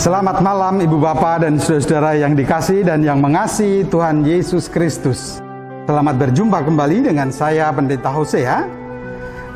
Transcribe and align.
Selamat 0.00 0.40
malam 0.40 0.80
Ibu 0.80 0.96
Bapak 0.96 1.44
dan 1.44 1.60
Saudara-saudara 1.60 2.16
yang 2.16 2.32
dikasih 2.32 2.88
dan 2.88 3.04
yang 3.04 3.20
mengasihi 3.20 3.84
Tuhan 3.84 4.24
Yesus 4.24 4.72
Kristus. 4.72 5.44
Selamat 5.84 6.16
berjumpa 6.16 6.64
kembali 6.64 7.12
dengan 7.12 7.28
saya 7.28 7.68
Pendeta 7.68 8.08
Hosea 8.08 8.64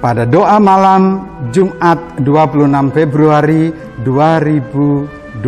pada 0.05 0.29
doa 0.29 0.61
malam 0.61 1.25
Jumat 1.49 1.97
26 2.21 2.61
Februari 2.93 3.73
2021. 4.05 5.41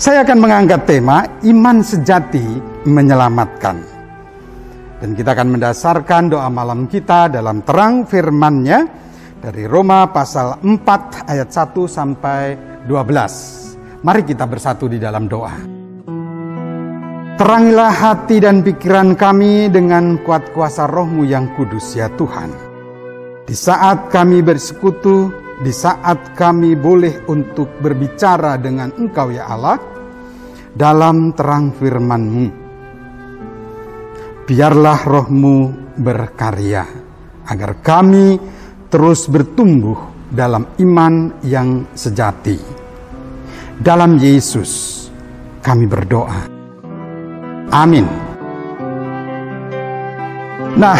Saya 0.00 0.24
akan 0.24 0.38
mengangkat 0.40 0.88
tema 0.88 1.28
iman 1.44 1.84
sejati 1.84 2.48
menyelamatkan. 2.88 3.76
Dan 5.04 5.12
kita 5.12 5.36
akan 5.36 5.60
mendasarkan 5.60 6.32
doa 6.32 6.48
malam 6.48 6.88
kita 6.88 7.28
dalam 7.28 7.60
terang 7.60 8.08
firman-Nya 8.08 9.02
dari 9.42 9.66
Roma 9.66 10.06
pasal 10.06 10.62
4 10.62 11.26
ayat 11.26 11.50
1 11.50 11.74
sampai 11.90 12.54
12. 12.86 14.06
Mari 14.06 14.22
kita 14.22 14.46
bersatu 14.46 14.86
di 14.86 15.02
dalam 15.02 15.26
doa. 15.26 15.82
Terangilah 17.34 17.90
hati 17.90 18.38
dan 18.38 18.62
pikiran 18.62 19.18
kami 19.18 19.66
dengan 19.66 20.22
kuat 20.22 20.54
kuasa 20.54 20.86
rohmu 20.86 21.26
yang 21.26 21.50
kudus 21.58 21.98
ya 21.98 22.06
Tuhan. 22.14 22.54
Di 23.42 23.56
saat 23.58 24.14
kami 24.14 24.46
bersekutu, 24.46 25.34
di 25.58 25.74
saat 25.74 26.38
kami 26.38 26.78
boleh 26.78 27.26
untuk 27.26 27.66
berbicara 27.82 28.54
dengan 28.62 28.94
Engkau 28.94 29.34
ya 29.34 29.50
Allah, 29.50 29.78
dalam 30.70 31.34
terang 31.34 31.74
firman-Mu. 31.74 32.46
Biarlah 34.46 35.00
rohmu 35.02 35.56
berkarya, 35.98 36.86
agar 37.50 37.82
kami 37.82 38.38
terus 38.92 39.24
bertumbuh 39.24 39.96
dalam 40.28 40.68
iman 40.76 41.40
yang 41.40 41.88
sejati. 41.96 42.60
Dalam 43.80 44.20
Yesus 44.20 45.08
kami 45.64 45.88
berdoa. 45.88 46.44
Amin. 47.72 48.04
Nah, 50.76 50.96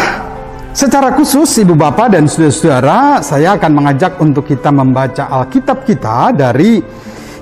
secara 0.73 1.13
khusus 1.13 1.61
Ibu 1.61 1.77
Bapak 1.77 2.17
dan 2.17 2.25
Saudara-saudara, 2.25 3.21
saya 3.21 3.53
akan 3.61 3.71
mengajak 3.77 4.17
untuk 4.17 4.49
kita 4.49 4.73
membaca 4.73 5.29
Alkitab 5.29 5.85
kita 5.85 6.33
dari 6.33 6.81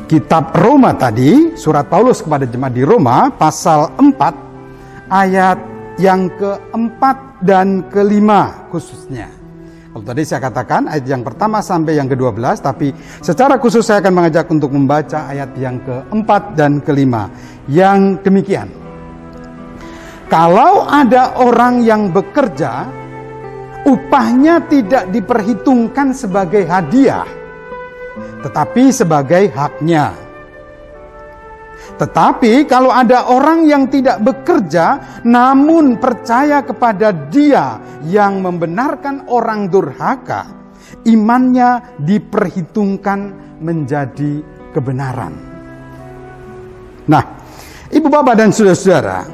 kitab 0.04 0.52
Roma 0.52 0.92
tadi, 1.00 1.56
surat 1.56 1.88
Paulus 1.88 2.20
kepada 2.20 2.44
jemaat 2.44 2.76
di 2.76 2.84
Roma 2.84 3.32
pasal 3.32 3.96
4 3.96 5.08
ayat 5.08 5.60
yang 5.96 6.28
keempat 6.36 7.40
dan 7.40 7.88
kelima 7.88 8.68
khususnya. 8.68 9.41
Kalau 9.92 10.08
tadi 10.08 10.24
saya 10.24 10.40
katakan 10.40 10.88
ayat 10.88 11.04
yang 11.04 11.20
pertama 11.20 11.60
sampai 11.60 12.00
yang 12.00 12.08
ke-12, 12.08 12.64
tapi 12.64 12.96
secara 13.20 13.60
khusus 13.60 13.84
saya 13.84 14.00
akan 14.00 14.24
mengajak 14.24 14.48
untuk 14.48 14.72
membaca 14.72 15.28
ayat 15.28 15.52
yang 15.60 15.84
keempat 15.84 16.56
dan 16.56 16.80
kelima. 16.80 17.28
Yang 17.68 18.24
demikian. 18.24 18.72
Kalau 20.32 20.88
ada 20.88 21.36
orang 21.36 21.84
yang 21.84 22.08
bekerja, 22.08 22.88
upahnya 23.84 24.64
tidak 24.72 25.12
diperhitungkan 25.12 26.16
sebagai 26.16 26.64
hadiah, 26.64 27.28
tetapi 28.48 28.96
sebagai 28.96 29.52
haknya. 29.52 30.31
Tetapi 31.98 32.66
kalau 32.66 32.90
ada 32.90 33.30
orang 33.30 33.70
yang 33.70 33.86
tidak 33.92 34.22
bekerja 34.26 35.22
namun 35.28 36.02
percaya 36.02 36.66
kepada 36.66 37.14
Dia 37.30 37.78
yang 38.10 38.42
membenarkan 38.42 39.30
orang 39.30 39.70
durhaka, 39.70 40.50
imannya 41.06 42.02
diperhitungkan 42.02 43.20
menjadi 43.62 44.42
kebenaran. 44.74 45.34
Nah, 47.06 47.24
Ibu 47.92 48.08
Bapak 48.08 48.36
dan 48.40 48.50
Saudara-saudara, 48.50 49.28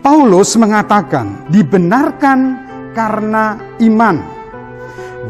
Paulus 0.00 0.54
mengatakan 0.56 1.50
dibenarkan 1.50 2.38
karena 2.94 3.58
iman. 3.84 4.16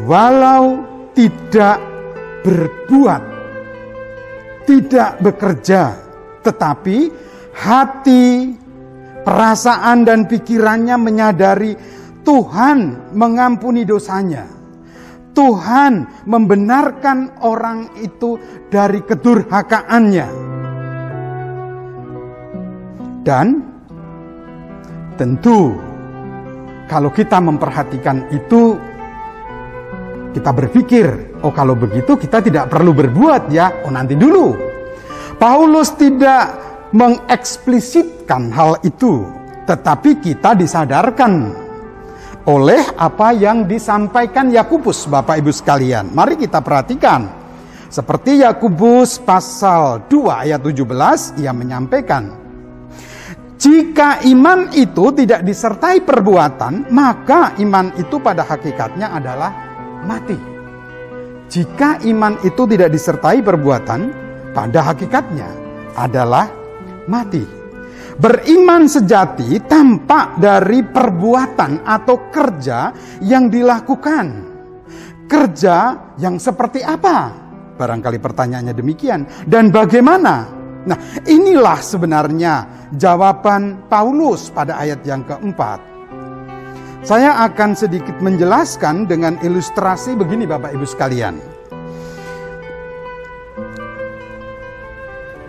Walau 0.07 0.85
tidak 1.11 1.81
berbuat, 2.45 3.21
tidak 4.63 5.19
bekerja, 5.19 5.97
tetapi 6.49 6.97
hati, 7.53 8.57
perasaan 9.21 10.01
dan 10.01 10.25
pikirannya 10.25 10.97
menyadari 10.97 11.77
Tuhan 12.25 13.13
mengampuni 13.13 13.85
dosanya. 13.85 14.49
Tuhan 15.29 16.25
membenarkan 16.25 17.45
orang 17.45 18.01
itu 18.01 18.35
dari 18.67 18.99
kedurhakaannya. 19.05 20.27
Dan 23.23 23.47
tentu 25.15 25.77
kalau 26.89 27.13
kita 27.13 27.37
memperhatikan 27.37 28.25
itu 28.33 28.73
kita 30.33 30.49
berpikir, 30.49 31.39
oh 31.45 31.53
kalau 31.53 31.77
begitu 31.77 32.17
kita 32.17 32.41
tidak 32.41 32.73
perlu 32.73 32.91
berbuat 32.97 33.53
ya, 33.53 33.85
oh 33.85 33.93
nanti 33.93 34.17
dulu 34.17 34.68
Paulus 35.39 35.95
tidak 35.95 36.51
mengeksplisitkan 36.91 38.51
hal 38.51 38.75
itu, 38.83 39.23
tetapi 39.63 40.19
kita 40.19 40.51
disadarkan 40.51 41.55
oleh 42.43 42.83
apa 42.99 43.31
yang 43.31 43.63
disampaikan 43.63 44.51
Yakubus, 44.51 45.07
Bapak 45.07 45.39
Ibu 45.39 45.47
sekalian. 45.55 46.11
Mari 46.11 46.35
kita 46.35 46.59
perhatikan. 46.59 47.39
Seperti 47.87 48.43
Yakubus 48.43 49.17
pasal 49.17 50.11
2 50.11 50.45
ayat 50.45 50.61
17 50.61 51.41
ia 51.41 51.55
menyampaikan, 51.55 52.35
jika 53.57 54.21
iman 54.29 54.69
itu 54.75 55.09
tidak 55.15 55.41
disertai 55.41 56.03
perbuatan, 56.05 56.91
maka 56.93 57.57
iman 57.63 57.95
itu 57.97 58.21
pada 58.21 58.45
hakikatnya 58.45 59.09
adalah 59.09 59.51
mati. 60.05 60.37
Jika 61.49 61.97
iman 62.05 62.37
itu 62.45 62.61
tidak 62.69 62.93
disertai 62.93 63.41
perbuatan, 63.41 64.28
pada 64.53 64.93
hakikatnya 64.93 65.49
adalah 65.95 66.49
mati. 67.09 67.43
Beriman 68.19 68.83
sejati 68.83 69.63
tampak 69.63 70.43
dari 70.43 70.83
perbuatan 70.83 71.87
atau 71.87 72.27
kerja 72.27 72.91
yang 73.23 73.47
dilakukan. 73.47 74.25
Kerja 75.23 75.75
yang 76.19 76.35
seperti 76.35 76.83
apa? 76.83 77.31
Barangkali 77.79 78.19
pertanyaannya 78.19 78.75
demikian. 78.75 79.23
Dan 79.47 79.71
bagaimana? 79.71 80.51
Nah, 80.83 80.99
inilah 81.23 81.79
sebenarnya 81.79 82.87
jawaban 82.91 83.87
Paulus 83.87 84.51
pada 84.51 84.75
ayat 84.75 84.99
yang 85.07 85.23
keempat. 85.23 85.79
Saya 86.99 87.39
akan 87.47 87.71
sedikit 87.79 88.19
menjelaskan 88.19 89.07
dengan 89.07 89.39
ilustrasi 89.39 90.19
begini 90.19 90.43
Bapak 90.43 90.75
Ibu 90.75 90.83
sekalian. 90.83 91.58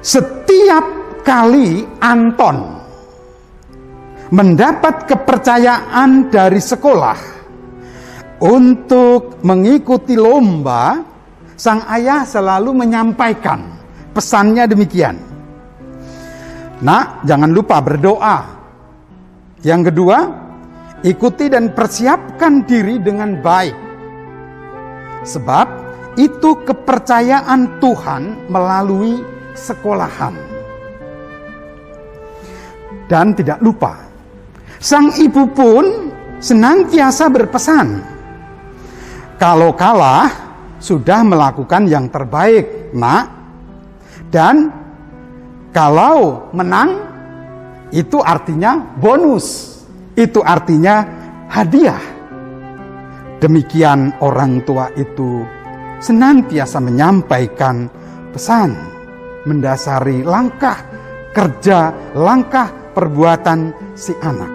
Setiap 0.00 1.20
kali 1.20 1.84
Anton 2.00 2.56
mendapat 4.32 5.04
kepercayaan 5.04 6.32
dari 6.32 6.56
sekolah 6.56 7.18
untuk 8.40 9.44
mengikuti 9.44 10.16
lomba, 10.16 11.04
sang 11.52 11.84
ayah 11.92 12.24
selalu 12.24 12.72
menyampaikan 12.80 13.60
pesannya 14.16 14.64
demikian. 14.64 15.20
Nak, 16.80 17.28
jangan 17.28 17.52
lupa 17.52 17.84
berdoa. 17.84 18.38
Yang 19.60 19.92
kedua, 19.92 20.18
ikuti 21.04 21.52
dan 21.52 21.76
persiapkan 21.76 22.64
diri 22.64 22.96
dengan 23.04 23.36
baik. 23.36 23.76
Sebab 25.28 25.66
itu 26.16 26.64
kepercayaan 26.64 27.76
Tuhan 27.84 28.48
melalui 28.48 29.39
sekolahan. 29.54 30.34
Dan 33.10 33.34
tidak 33.34 33.58
lupa, 33.58 33.98
sang 34.78 35.10
ibu 35.18 35.50
pun 35.50 36.14
senantiasa 36.38 37.26
berpesan, 37.26 37.88
kalau 39.40 39.72
kalah 39.72 40.28
sudah 40.76 41.24
melakukan 41.24 41.88
yang 41.88 42.12
terbaik, 42.12 42.92
nak. 42.92 43.24
Dan 44.28 44.68
kalau 45.72 46.52
menang, 46.52 47.00
itu 47.88 48.20
artinya 48.20 48.76
bonus, 49.00 49.80
itu 50.12 50.44
artinya 50.44 51.02
hadiah. 51.48 52.04
Demikian 53.40 54.20
orang 54.20 54.60
tua 54.68 54.92
itu 54.94 55.40
senantiasa 56.04 56.76
menyampaikan 56.76 57.88
pesan 58.36 58.76
mendasari 59.48 60.20
langkah 60.24 60.76
kerja, 61.30 61.94
langkah 62.12 62.68
perbuatan 62.92 63.72
si 63.94 64.12
anak. 64.20 64.52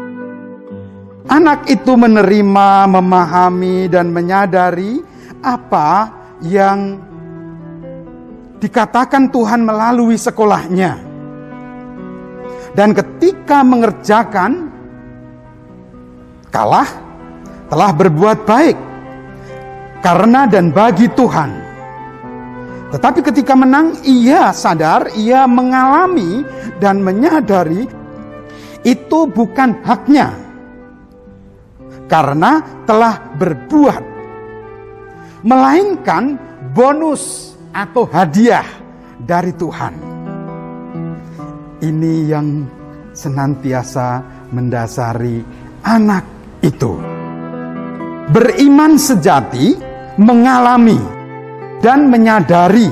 Anak 1.25 1.65
itu 1.65 1.97
menerima, 1.97 2.85
memahami, 2.85 3.89
dan 3.89 4.13
menyadari 4.13 5.01
apa 5.41 6.13
yang 6.45 7.01
dikatakan 8.61 9.33
Tuhan 9.33 9.65
melalui 9.65 10.21
sekolahnya. 10.21 11.01
Dan 12.77 12.93
ketika 12.93 13.65
mengerjakan, 13.65 14.69
kalah, 16.53 16.89
telah 17.73 17.91
berbuat 17.95 18.45
baik 18.45 18.77
karena 20.05 20.45
dan 20.45 20.69
bagi 20.69 21.09
Tuhan. 21.09 21.64
Tetapi 22.95 23.19
ketika 23.27 23.59
menang, 23.59 23.99
ia 24.07 24.55
sadar, 24.55 25.11
ia 25.19 25.43
mengalami 25.43 26.47
dan 26.79 27.03
menyadari 27.03 27.83
itu 28.87 29.19
bukan 29.27 29.83
haknya. 29.83 30.31
Karena 32.07 32.63
telah 32.87 33.19
berbuat. 33.35 34.03
Melainkan 35.43 36.39
bonus 36.71 37.51
atau 37.75 38.07
hadiah 38.07 38.63
dari 39.19 39.51
Tuhan. 39.51 39.93
Ini 41.83 42.13
yang 42.31 42.63
senantiasa 43.11 44.23
mendasari 44.55 45.43
anak 45.83 46.23
itu. 46.63 46.95
Beriman 48.31 48.95
sejati, 48.95 49.75
mengalami 50.15 51.24
dan 51.85 52.09
menyadari 52.09 52.89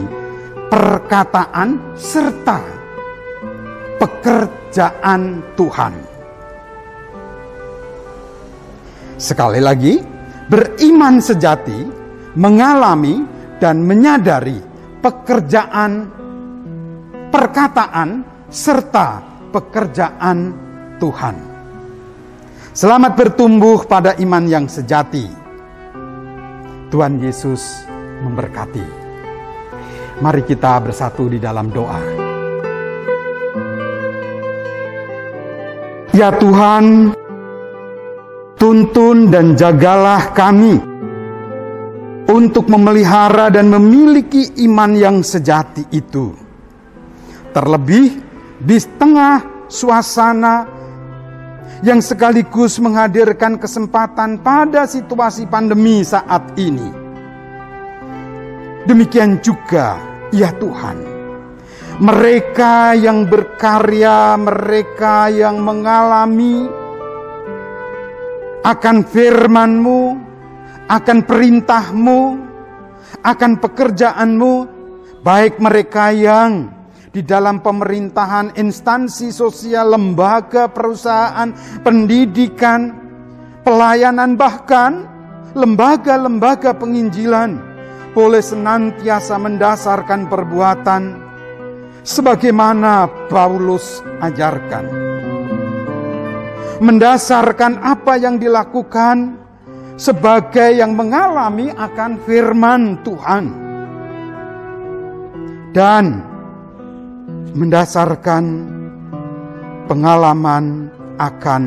perkataan 0.70 1.98
serta 1.98 2.62
pekerjaan 3.98 5.42
Tuhan. 5.58 5.94
Sekali 9.18 9.58
lagi, 9.58 9.98
beriman 10.46 11.18
sejati, 11.18 11.90
mengalami 12.38 13.26
dan 13.58 13.82
menyadari 13.82 14.62
pekerjaan, 15.02 16.06
perkataan, 17.34 18.22
serta 18.54 19.26
pekerjaan 19.50 20.54
Tuhan. 21.02 21.36
Selamat 22.78 23.18
bertumbuh 23.18 23.90
pada 23.90 24.14
iman 24.22 24.46
yang 24.46 24.70
sejati. 24.70 25.26
Tuhan 26.94 27.18
Yesus 27.18 27.93
memberkati. 28.22 28.86
Mari 30.22 30.42
kita 30.46 30.78
bersatu 30.84 31.26
di 31.26 31.42
dalam 31.42 31.74
doa. 31.74 32.02
Ya 36.14 36.30
Tuhan, 36.30 37.10
tuntun 38.62 39.34
dan 39.34 39.58
jagalah 39.58 40.30
kami 40.38 40.78
untuk 42.30 42.70
memelihara 42.70 43.50
dan 43.50 43.74
memiliki 43.74 44.54
iman 44.70 44.94
yang 44.94 45.18
sejati 45.26 45.90
itu. 45.90 46.32
Terlebih 47.50 48.22
di 48.62 48.78
tengah 48.96 49.68
suasana 49.68 50.70
yang 51.84 52.00
sekaligus 52.00 52.80
menghadirkan 52.80 53.60
kesempatan 53.60 54.40
pada 54.40 54.88
situasi 54.88 55.50
pandemi 55.52 56.06
saat 56.06 56.56
ini. 56.56 57.03
Demikian 58.84 59.40
juga, 59.40 59.96
ya 60.36 60.52
Tuhan, 60.60 61.00
mereka 62.04 62.92
yang 63.00 63.32
berkarya, 63.32 64.36
mereka 64.36 65.32
yang 65.32 65.64
mengalami 65.64 66.68
akan 68.68 69.08
firman-Mu, 69.08 70.02
akan 70.92 71.18
perintah-Mu, 71.24 72.22
akan 73.24 73.52
pekerjaan-Mu, 73.64 74.54
baik 75.24 75.64
mereka 75.64 76.12
yang 76.12 76.68
di 77.16 77.24
dalam 77.24 77.64
pemerintahan, 77.64 78.52
instansi 78.60 79.32
sosial, 79.32 79.96
lembaga, 79.96 80.68
perusahaan, 80.68 81.56
pendidikan, 81.88 82.92
pelayanan, 83.64 84.36
bahkan 84.36 85.08
lembaga-lembaga 85.56 86.76
penginjilan 86.76 87.73
boleh 88.14 88.46
senantiasa 88.46 89.42
mendasarkan 89.42 90.30
perbuatan 90.30 91.02
sebagaimana 92.06 93.10
Paulus 93.28 94.06
ajarkan. 94.22 94.86
Mendasarkan 96.78 97.82
apa 97.82 98.14
yang 98.22 98.38
dilakukan 98.38 99.42
sebagai 99.98 100.78
yang 100.78 100.94
mengalami 100.94 101.74
akan 101.74 102.12
firman 102.22 103.02
Tuhan. 103.02 103.46
Dan 105.74 106.22
mendasarkan 107.58 108.44
pengalaman 109.90 110.94
akan 111.18 111.64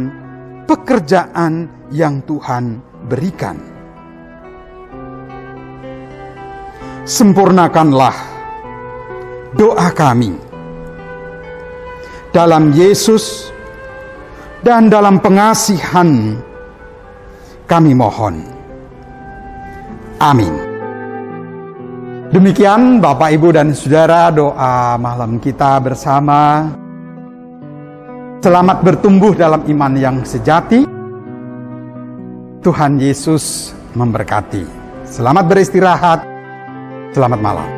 pekerjaan 0.71 1.67
yang 1.91 2.23
Tuhan 2.23 2.79
berikan. 3.11 3.76
Sempurnakanlah 7.07 8.19
doa 9.55 9.95
kami 9.95 10.35
dalam 12.35 12.75
Yesus 12.75 13.55
dan 14.67 14.91
dalam 14.91 15.23
pengasihan 15.23 16.35
kami 17.71 17.95
mohon. 17.95 18.43
Amin. 20.19 20.51
Demikian 22.35 22.99
Bapak 22.99 23.39
Ibu 23.39 23.55
dan 23.55 23.71
Saudara 23.71 24.35
doa 24.35 24.99
malam 24.99 25.39
kita 25.39 25.79
bersama. 25.79 26.67
Selamat 28.43 28.83
bertumbuh 28.83 29.31
dalam 29.31 29.63
iman 29.63 29.95
yang 29.95 30.17
sejati. 30.27 30.83
Tuhan 32.67 32.99
Yesus 32.99 33.71
memberkati. 33.95 34.67
Selamat 35.07 35.47
beristirahat. 35.47 36.36
Selamat 37.17 37.41
malam. 37.41 37.76